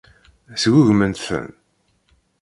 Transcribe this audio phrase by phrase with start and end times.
[0.61, 1.47] Sgugment-ten.